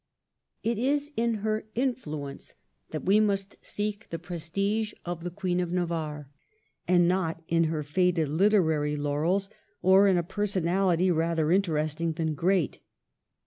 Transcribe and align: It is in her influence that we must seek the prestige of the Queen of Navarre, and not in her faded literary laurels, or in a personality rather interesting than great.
It 0.63 0.79
is 0.79 1.11
in 1.15 1.35
her 1.45 1.67
influence 1.75 2.55
that 2.89 3.05
we 3.05 3.19
must 3.19 3.55
seek 3.61 4.09
the 4.09 4.17
prestige 4.17 4.93
of 5.05 5.23
the 5.23 5.29
Queen 5.29 5.59
of 5.59 5.71
Navarre, 5.71 6.27
and 6.87 7.07
not 7.07 7.43
in 7.47 7.65
her 7.65 7.83
faded 7.83 8.27
literary 8.27 8.95
laurels, 8.95 9.47
or 9.83 10.07
in 10.07 10.17
a 10.17 10.23
personality 10.23 11.11
rather 11.11 11.51
interesting 11.51 12.13
than 12.13 12.33
great. 12.33 12.79